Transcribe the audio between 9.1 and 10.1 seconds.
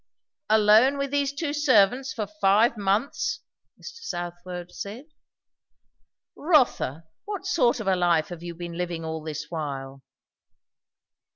this while?"